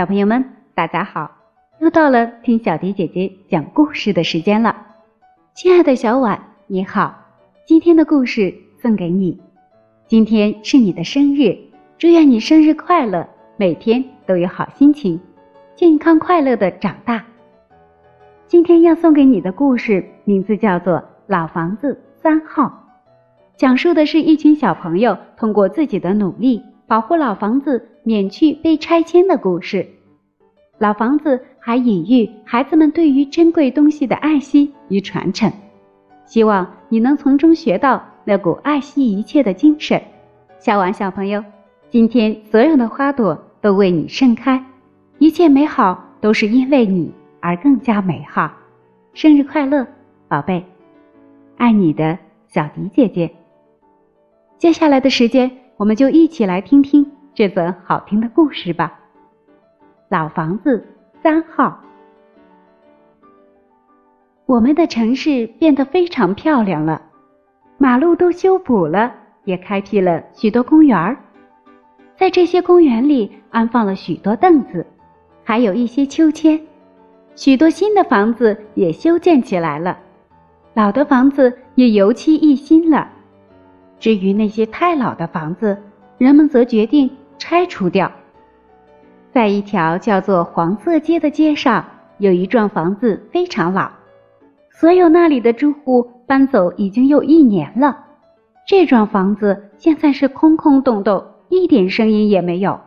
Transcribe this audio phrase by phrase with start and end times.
[0.00, 0.42] 小朋友们，
[0.74, 1.30] 大家好！
[1.78, 4.74] 又到了听小迪姐姐讲故事的时间了。
[5.52, 7.14] 亲爱的小婉，你好，
[7.66, 9.38] 今天的故事送给你。
[10.06, 11.54] 今天是你的生日，
[11.98, 13.28] 祝愿你生日快乐，
[13.58, 15.20] 每天都有好心情，
[15.76, 17.22] 健康快乐的长大。
[18.46, 20.94] 今天要送给你的故事名字叫做
[21.26, 22.64] 《老房子三号》，
[23.58, 26.62] 讲述的是一群小朋友通过自己的努力。
[26.90, 29.86] 保护老房子免去被拆迁的故事，
[30.78, 35.48] 老房子还隐喻孩子们对于珍贵东西的爱惜与传承。
[36.26, 40.02] 希望你能从中学到那股爱惜一切的精神。
[40.58, 41.44] 小婉小朋友，
[41.90, 44.60] 今天所有的花朵都为你盛开，
[45.20, 48.50] 一切美好都是因为你而更加美好。
[49.14, 49.86] 生日快乐，
[50.26, 50.64] 宝贝！
[51.56, 52.18] 爱你的
[52.48, 53.30] 小迪姐姐。
[54.58, 55.48] 接下来的时间。
[55.80, 59.00] 我们就一起来听听这则好听的故事吧。
[60.10, 60.86] 老房子
[61.22, 61.80] 三号，
[64.44, 67.00] 我们的城市变得非常漂亮了，
[67.78, 69.10] 马路都修补了，
[69.44, 71.16] 也开辟了许多公园。
[72.14, 74.84] 在这些公园里安放了许多凳子，
[75.42, 76.60] 还有一些秋千。
[77.34, 79.98] 许多新的房子也修建起来了，
[80.74, 83.10] 老的房子也油漆一新了。
[84.00, 85.78] 至于那些太老的房子，
[86.18, 88.10] 人们则决定拆除掉。
[89.30, 91.84] 在一条叫做黄色街的街上，
[92.18, 93.88] 有一幢房子非常老，
[94.70, 98.06] 所有那里的住户搬走已经有一年了。
[98.66, 102.80] 这幢房子现在是空空洞洞，一点声音也没有。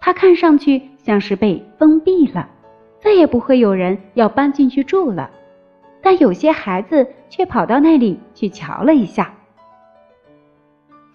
[0.00, 2.48] 它看上去像是被封闭了，
[3.00, 5.30] 再也不会有人要搬进去住了。
[6.02, 9.34] 但有些孩子却跑到那里去瞧了一下。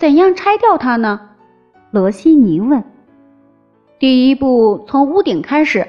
[0.05, 1.19] 怎样拆掉它呢？
[1.89, 2.83] 罗西尼问。
[3.97, 5.83] 第一步，从屋顶开始，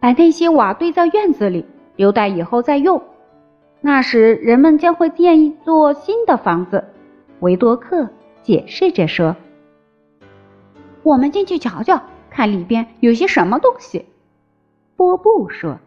[0.00, 1.64] 把那些瓦堆在院子里，
[1.94, 3.00] 留待以后再用。
[3.80, 6.82] 那时人们将会建一座新的房子。
[7.38, 8.08] 维多克
[8.42, 9.36] 解释着说
[11.04, 14.06] ：“我们进去瞧瞧，看里边有些什么东西。”
[14.98, 15.78] 波布说。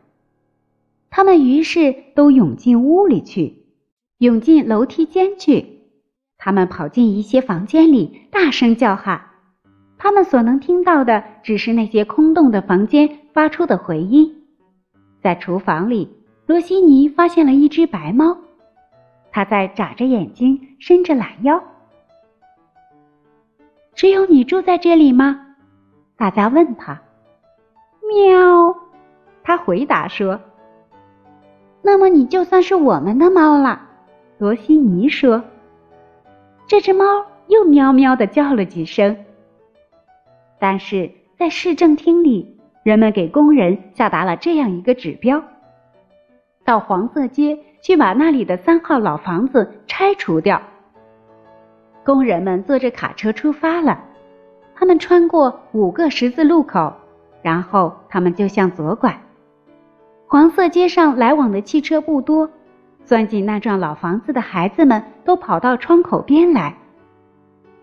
[1.09, 3.65] 他们于是都涌进屋里去，
[4.19, 5.74] 涌进楼梯间去。
[6.45, 9.19] 他们跑进一些房间里，大声叫喊。
[9.97, 14.31] 他们所能听到的只是那些空洞的房间发出的回音。
[15.23, 16.07] 在厨房里，
[16.45, 18.37] 罗西尼发现了一只白猫，
[19.31, 21.59] 它在眨着眼睛，伸着懒腰。
[23.95, 25.41] 只有你住在这里吗？
[26.15, 27.01] 大家问他。
[28.07, 28.75] 喵，
[29.43, 30.39] 他回答说。
[31.81, 33.81] 那么你就算是我们的猫了，
[34.37, 35.43] 罗西尼说。
[36.67, 37.03] 这只猫
[37.47, 39.15] 又喵喵的叫了几声。
[40.59, 45.43] 但是在市政厅里，人们给工人下达了这样一个指标：
[46.63, 50.61] 到黄色街去把那里的三号老房子拆除掉。
[52.03, 54.03] 工人们坐着卡车出发了，
[54.73, 56.93] 他们穿过五个十字路口，
[57.41, 59.15] 然后他们就向左拐。
[60.27, 62.49] 黄色街上来往的汽车不多。
[63.05, 66.75] 钻进那幢老房子的孩子们都跑到窗口边来。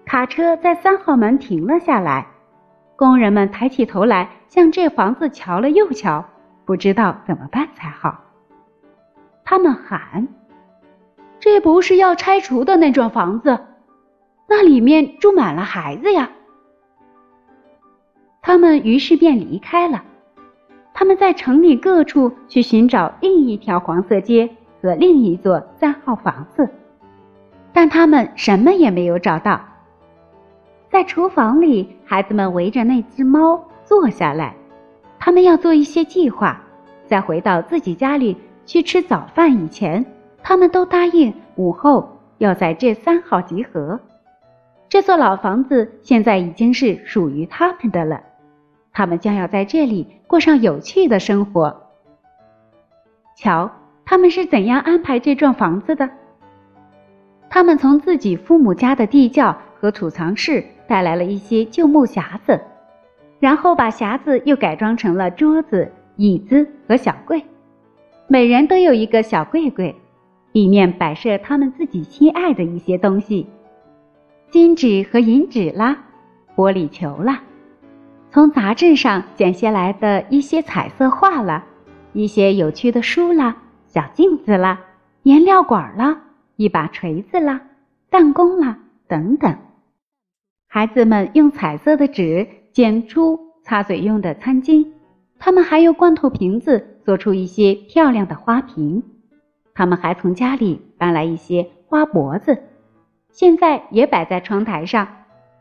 [0.04, 2.26] 卡车在三号门停了下来，
[2.96, 6.24] 工人们抬起头来向这房子瞧了又瞧，
[6.64, 8.20] 不知道怎么办才好。
[9.44, 10.26] 他们喊
[11.38, 13.58] ：“这不是要拆除的那幢房子，
[14.48, 16.30] 那里面住满了孩子呀！”
[18.42, 20.02] 他们于是便离开了。
[20.92, 24.56] 他们在城里各处去寻找另一条黄色街。
[24.82, 26.68] 和另一座三号房子，
[27.72, 29.60] 但他们什么也没有找到。
[30.90, 34.56] 在厨房里，孩子们围着那只猫坐下来，
[35.20, 36.60] 他们要做一些计划。
[37.06, 40.04] 在回到自己家里去吃早饭以前，
[40.42, 44.00] 他们都答应午后要在这三号集合。
[44.88, 48.20] 这座老房子现在已经是属于他们的了，
[48.92, 51.84] 他们将要在这里过上有趣的生活。
[53.36, 53.70] 瞧。
[54.04, 56.08] 他们是怎样安排这幢房子的？
[57.48, 62.60] 他们从自己父母家的地窖和储藏室带来了一些旧木匣子，
[63.38, 67.42] 然后把匣子又改装成了桌子、椅子和小柜。
[68.26, 69.94] 每人都有一个小柜柜，
[70.52, 73.46] 里面摆设他们自己心爱的一些东西：
[74.50, 75.96] 金纸和银纸啦，
[76.56, 77.42] 玻璃球啦，
[78.30, 81.64] 从杂志上剪下来的一些彩色画啦，
[82.14, 83.56] 一些有趣的书啦。
[83.92, 84.80] 小镜子啦，
[85.22, 86.22] 颜料管啦，
[86.56, 87.60] 一把锤子啦，
[88.08, 89.54] 弹弓啦，等等。
[90.66, 94.86] 孩子们用彩色的纸剪出擦嘴用的餐巾，
[95.38, 99.02] 他们还用罐头瓶子做出一些漂亮的花瓶。
[99.74, 102.62] 他们还从家里搬来一些花脖子，
[103.30, 105.06] 现在也摆在窗台上。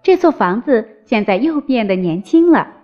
[0.04, 2.76] 这座房子现在又变得年轻了。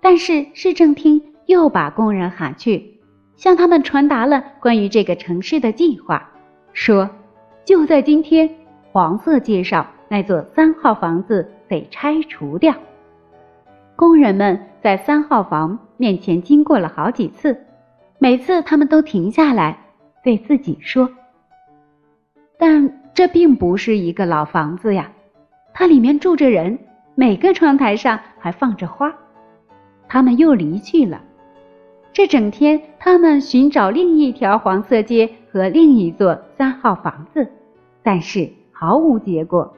[0.00, 2.93] 但是市政厅又把工人喊去，
[3.36, 6.30] 向他们传达了关于这个城市的计划，
[6.72, 7.08] 说
[7.64, 8.48] 就在今天，
[8.92, 12.74] 黄色街上那座三号房子得拆除掉。
[13.96, 17.58] 工人们在三号房面前经过了好几次，
[18.18, 19.78] 每次他们都停下来。
[20.22, 21.10] 对自己说
[22.58, 25.12] ：“但这并不是一个老房子呀，
[25.74, 26.78] 它里面住着人，
[27.14, 29.14] 每个窗台上还放着花。
[30.08, 31.20] 他们又离去了。
[32.14, 37.44] 这整天，他们寻找另一条黄色街和另一座三号房子，
[38.04, 39.74] 但是毫无结果。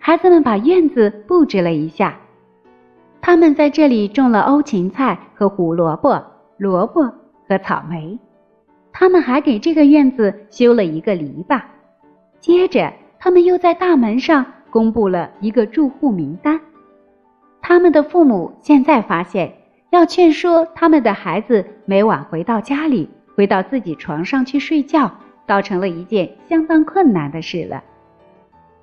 [0.00, 2.18] 孩子们把院子布置了一下，
[3.20, 6.20] 他们在这里种了欧芹菜和胡萝卜、
[6.56, 7.04] 萝卜
[7.48, 8.18] 和草莓。”
[8.92, 11.62] 他们还给这个院子修了一个篱笆，
[12.40, 16.60] 接着他们又在大门上公布了一个住户名单。
[17.62, 19.52] 他们的父母现在发现，
[19.90, 25.10] 要劝说他们的孩子每晚回到家里，回到自己床上去睡觉，
[25.46, 27.82] 倒成了一件相当困难的事了。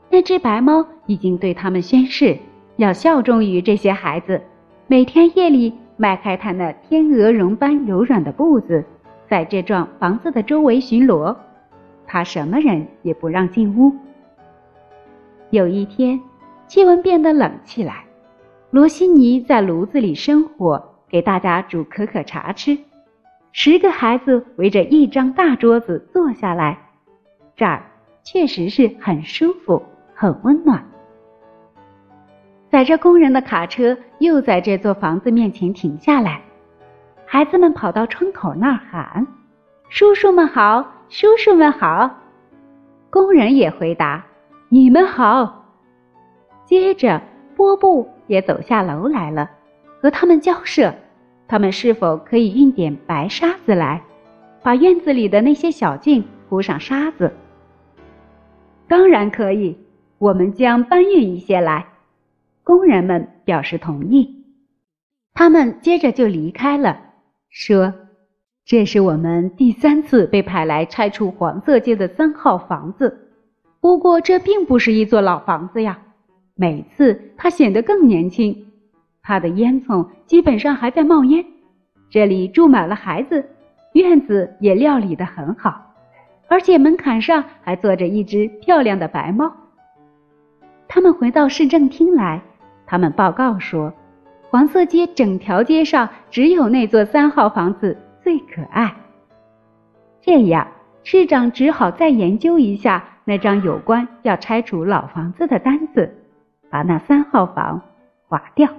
[0.10, 2.38] 那只白猫已经对他们宣誓，
[2.78, 4.42] 要效忠于这些孩子，
[4.88, 8.84] 每天夜里迈开它那天鹅绒般柔软的步子。
[9.30, 11.36] 在这幢房子的周围巡逻，
[12.06, 13.92] 他什么人也不让进屋。
[15.50, 16.22] 有一天，
[16.68, 18.06] 气温变得冷起来，
[18.70, 22.76] 罗西尼在炉子里生火，给大家煮可可茶吃。
[23.52, 26.76] 十个孩子围着一张大桌子坐下来，
[27.56, 27.84] 这儿
[28.24, 29.80] 确实是很舒服、
[30.16, 30.84] 很温暖。
[32.72, 36.42] 载着工人的卡车又在这座房子面前停下来。
[37.28, 39.28] 孩子们跑到窗口那儿喊
[39.90, 42.10] ：“叔叔们好，叔叔们好！”
[43.12, 44.26] 工人也回答
[44.68, 45.64] ：“你们好。”
[46.66, 47.22] 接着，
[47.56, 49.48] 波布也走下楼来了，
[50.02, 50.92] 和他们交涉：
[51.54, 54.02] 他们是否可以运点白沙子来，
[54.64, 57.32] 把院子里的那些小径铺上沙子？
[58.88, 59.78] 当然可以，
[60.18, 61.86] 我们将搬运一些来。
[62.64, 64.44] 工人们表示同意。
[65.36, 67.00] 他们接着就离开了。
[67.52, 67.94] 说
[68.66, 73.30] ：“这是我们第三次被派来拆除黄色街的三号房子。
[73.80, 76.00] 不过，这并不是一座老房子呀。
[76.56, 78.73] 每次它显得更年轻，
[79.24, 81.44] 他的烟囱基本上还在冒烟。
[82.12, 83.44] 这里住满了孩子，
[83.94, 85.96] 院子也料理得很好，
[86.48, 89.52] 而且门槛上还坐着一只漂亮的白猫。”
[90.88, 92.40] 他们回到市政厅来，
[92.86, 93.92] 他们报告说。
[94.50, 98.94] 黄色街整条街上只有那座三号房子最可爱。
[100.22, 100.68] 这样，
[101.04, 106.16] 市长只好再研究一下那张有关要拆除老房子的单子，
[106.70, 107.82] 把那三号房
[108.28, 108.70] 划掉。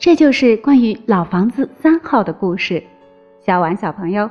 [0.00, 2.82] 这就是关于老房子三号的故事。
[3.38, 4.30] 小婉小朋友，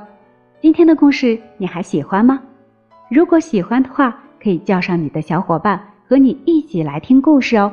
[0.60, 2.42] 今天的故事你还喜欢吗？
[3.08, 5.80] 如果喜欢的话，可以叫上你的小伙伴。
[6.08, 7.72] 和你一起来听故事哦，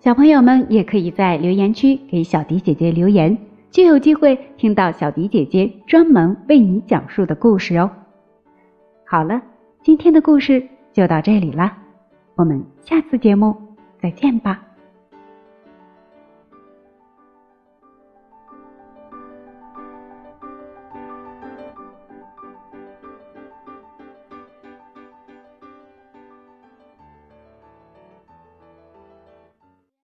[0.00, 3.36] 小朋友们也可以在留言区给小迪姐姐留言，
[3.70, 7.90] 就有机会听到小迪姐姐专门为你讲述的故事哦。
[9.04, 9.42] 好了，
[9.82, 11.70] 今天的故事就到这里了，
[12.36, 13.54] 我们下次节目
[14.00, 14.67] 再见吧。